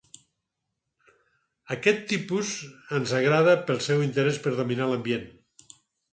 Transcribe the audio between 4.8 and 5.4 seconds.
l'ambient.